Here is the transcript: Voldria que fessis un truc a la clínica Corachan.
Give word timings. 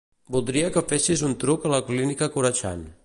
Voldria 0.35 0.71
que 0.77 0.83
fessis 0.93 1.23
un 1.27 1.35
truc 1.45 1.69
a 1.71 1.75
la 1.75 1.83
clínica 1.91 2.31
Corachan. 2.39 2.87